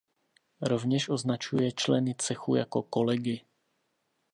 Rovněž 0.61 1.09
označuje 1.09 1.71
členy 1.71 2.15
cechu 2.17 2.55
jako 2.55 2.81
kolegy. 2.83 3.45